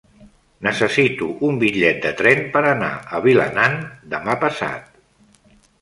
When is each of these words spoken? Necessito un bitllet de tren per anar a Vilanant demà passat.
Necessito 0.67 1.27
un 1.51 1.59
bitllet 1.65 2.01
de 2.07 2.15
tren 2.23 2.43
per 2.57 2.65
anar 2.73 2.91
a 3.19 3.23
Vilanant 3.29 3.79
demà 4.15 4.41
passat. 4.47 5.43